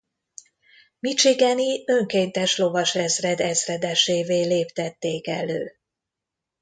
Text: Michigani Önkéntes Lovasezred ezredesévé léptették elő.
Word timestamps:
Michigani 1.01 1.83
Önkéntes 1.87 2.57
Lovasezred 2.57 3.39
ezredesévé 3.39 4.43
léptették 4.47 5.27
elő. 5.27 5.71